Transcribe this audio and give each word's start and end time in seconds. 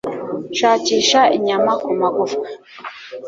shakisha 0.57 1.21
inyama 1.37 1.71
ku 1.83 1.91
magufwa 1.99 2.45